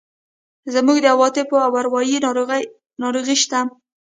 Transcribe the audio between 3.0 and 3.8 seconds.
ناروغۍ شته.